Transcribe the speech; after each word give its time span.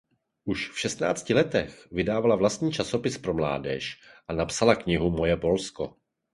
Už 0.49 0.69
v 0.73 0.79
šestnácti 0.89 1.29
letech 1.33 1.87
vydávala 1.93 2.33
vlastní 2.35 2.71
časopis 2.73 3.17
pro 3.21 3.33
mládež 3.37 3.97
a 4.27 4.33
napsala 4.33 4.73
knihu 4.75 5.09
Moje 5.13 5.37
Polsko. 5.37 5.95